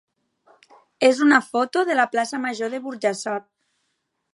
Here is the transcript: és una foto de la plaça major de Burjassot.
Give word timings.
és 1.09 1.21
una 1.27 1.39
foto 1.49 1.85
de 1.91 2.01
la 2.01 2.09
plaça 2.15 2.43
major 2.49 2.77
de 2.77 2.81
Burjassot. 2.87 3.51